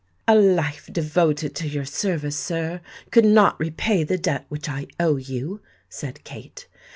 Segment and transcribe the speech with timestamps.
[0.27, 5.17] "A life devoted to your service, sir, could not repay the debt which I owe
[5.17, 6.67] you," said Kate.